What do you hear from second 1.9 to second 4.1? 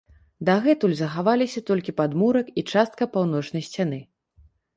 падмурак і частка паўночнай сцяны.